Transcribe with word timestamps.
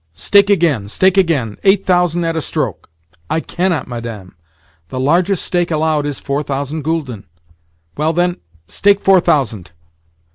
"Stake 0.15 0.49
again, 0.49 0.89
stake 0.89 1.15
again—eight 1.15 1.85
thousand 1.85 2.23
at 2.23 2.35
a 2.35 2.41
stroke!" 2.41 2.89
"I 3.29 3.39
cannot, 3.39 3.87
Madame. 3.87 4.33
The 4.89 4.99
largest 4.99 5.45
stake 5.45 5.69
allowed 5.69 6.07
is 6.07 6.19
four 6.19 6.41
thousand 6.41 6.83
gülden." 6.83 7.25
"Well, 7.95 8.11
then; 8.11 8.37
stake 8.65 9.01
four 9.01 9.19
thousand." 9.19 9.69